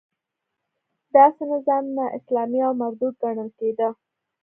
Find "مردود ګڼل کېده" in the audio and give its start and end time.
2.81-3.89